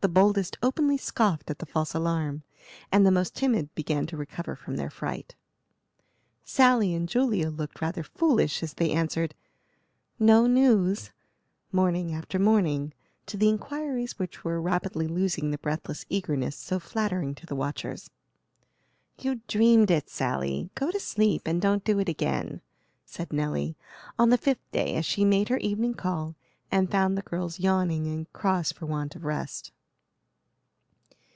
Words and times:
The 0.00 0.10
boldest 0.20 0.58
openly 0.62 0.98
scoffed 0.98 1.50
at 1.50 1.60
the 1.60 1.64
false 1.64 1.94
alarm, 1.94 2.42
and 2.92 3.06
the 3.06 3.10
most 3.10 3.34
timid 3.34 3.74
began 3.74 4.04
to 4.08 4.18
recover 4.18 4.54
from 4.54 4.76
their 4.76 4.90
fright. 4.90 5.34
Sally 6.44 6.92
and 6.94 7.08
Julia 7.08 7.48
looked 7.48 7.80
rather 7.80 8.02
foolish 8.02 8.62
as 8.62 8.74
they 8.74 8.90
answered, 8.90 9.34
"no 10.18 10.46
news," 10.46 11.10
morning 11.72 12.12
after 12.12 12.38
morning, 12.38 12.92
to 13.24 13.38
the 13.38 13.48
inquiries 13.48 14.18
which 14.18 14.44
were 14.44 14.60
rapidly 14.60 15.06
losing 15.08 15.50
the 15.52 15.56
breathless 15.56 16.04
eagerness 16.10 16.54
so 16.54 16.78
flattering 16.78 17.34
to 17.36 17.46
the 17.46 17.56
watchers. 17.56 18.10
"You 19.18 19.40
dreamed 19.48 19.90
it, 19.90 20.10
Sally. 20.10 20.68
Go 20.74 20.90
to 20.90 21.00
sleep, 21.00 21.46
and 21.46 21.62
don't 21.62 21.82
do 21.82 21.98
it 21.98 22.10
again," 22.10 22.60
said 23.06 23.32
Nelly, 23.32 23.74
on 24.18 24.28
the 24.28 24.36
fifth 24.36 24.70
day, 24.70 24.96
as 24.96 25.06
she 25.06 25.24
made 25.24 25.48
her 25.48 25.56
evening 25.56 25.94
call 25.94 26.34
and 26.70 26.90
found 26.90 27.16
the 27.16 27.22
girls 27.22 27.58
yawning 27.58 28.06
and 28.06 28.30
cross 28.34 28.70
for 28.70 28.84
want 28.84 29.16
of 29.16 29.24
rest. 29.24 29.72